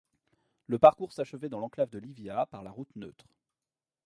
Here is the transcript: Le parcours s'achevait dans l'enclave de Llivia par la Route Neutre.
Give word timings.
Le 0.65 0.79
parcours 0.79 1.13
s'achevait 1.13 1.47
dans 1.47 1.59
l'enclave 1.59 1.91
de 1.91 1.99
Llivia 1.99 2.47
par 2.47 2.63
la 2.63 2.71
Route 2.71 2.89
Neutre. 2.95 3.27